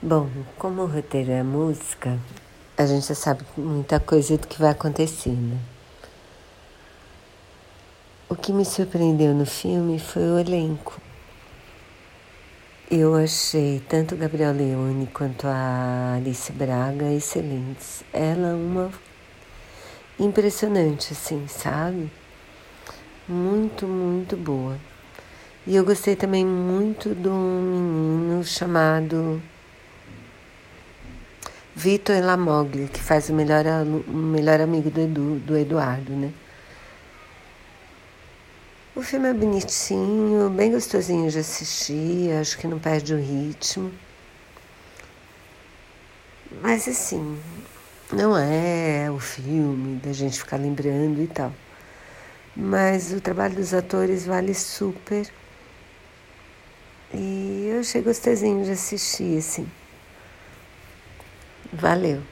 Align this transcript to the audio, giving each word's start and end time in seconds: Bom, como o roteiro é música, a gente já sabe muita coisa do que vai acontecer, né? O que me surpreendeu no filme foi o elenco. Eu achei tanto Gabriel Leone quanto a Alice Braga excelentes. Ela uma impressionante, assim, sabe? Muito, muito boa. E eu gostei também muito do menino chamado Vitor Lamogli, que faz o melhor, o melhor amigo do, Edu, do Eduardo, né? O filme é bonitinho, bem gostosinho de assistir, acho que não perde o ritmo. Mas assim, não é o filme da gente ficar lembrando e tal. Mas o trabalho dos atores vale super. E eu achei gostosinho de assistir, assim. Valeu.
Bom, 0.00 0.30
como 0.56 0.82
o 0.82 0.86
roteiro 0.86 1.32
é 1.32 1.42
música, 1.42 2.20
a 2.76 2.86
gente 2.86 3.04
já 3.04 3.16
sabe 3.16 3.44
muita 3.56 3.98
coisa 3.98 4.38
do 4.38 4.46
que 4.46 4.60
vai 4.60 4.70
acontecer, 4.70 5.32
né? 5.32 5.58
O 8.28 8.36
que 8.36 8.52
me 8.52 8.64
surpreendeu 8.64 9.34
no 9.34 9.44
filme 9.44 9.98
foi 9.98 10.22
o 10.22 10.38
elenco. 10.38 11.00
Eu 12.88 13.16
achei 13.16 13.82
tanto 13.88 14.14
Gabriel 14.14 14.52
Leone 14.52 15.08
quanto 15.08 15.48
a 15.48 16.14
Alice 16.14 16.52
Braga 16.52 17.12
excelentes. 17.12 18.04
Ela 18.12 18.54
uma 18.54 18.92
impressionante, 20.16 21.12
assim, 21.12 21.48
sabe? 21.48 22.08
Muito, 23.26 23.84
muito 23.84 24.36
boa. 24.36 24.78
E 25.66 25.74
eu 25.74 25.84
gostei 25.84 26.14
também 26.14 26.46
muito 26.46 27.16
do 27.16 27.32
menino 27.32 28.44
chamado 28.44 29.42
Vitor 31.78 32.20
Lamogli, 32.20 32.88
que 32.88 33.00
faz 33.00 33.28
o 33.28 33.32
melhor, 33.32 33.64
o 34.08 34.12
melhor 34.12 34.60
amigo 34.60 34.90
do, 34.90 35.00
Edu, 35.00 35.38
do 35.38 35.56
Eduardo, 35.56 36.12
né? 36.12 36.32
O 38.96 39.00
filme 39.00 39.28
é 39.28 39.32
bonitinho, 39.32 40.50
bem 40.50 40.72
gostosinho 40.72 41.30
de 41.30 41.38
assistir, 41.38 42.32
acho 42.32 42.58
que 42.58 42.66
não 42.66 42.80
perde 42.80 43.14
o 43.14 43.16
ritmo. 43.16 43.92
Mas 46.60 46.88
assim, 46.88 47.38
não 48.12 48.36
é 48.36 49.08
o 49.08 49.20
filme 49.20 50.00
da 50.00 50.12
gente 50.12 50.36
ficar 50.36 50.56
lembrando 50.56 51.22
e 51.22 51.28
tal. 51.28 51.52
Mas 52.56 53.12
o 53.12 53.20
trabalho 53.20 53.54
dos 53.54 53.72
atores 53.72 54.26
vale 54.26 54.52
super. 54.52 55.30
E 57.14 57.68
eu 57.72 57.78
achei 57.78 58.02
gostosinho 58.02 58.64
de 58.64 58.72
assistir, 58.72 59.38
assim. 59.38 59.68
Valeu. 61.72 62.22